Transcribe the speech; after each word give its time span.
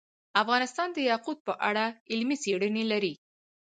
افغانستان 0.41 0.87
د 0.93 0.97
یاقوت 1.09 1.39
په 1.47 1.53
اړه 1.69 1.85
علمي 2.11 2.37
څېړنې 2.43 2.83
لري. 2.91 3.13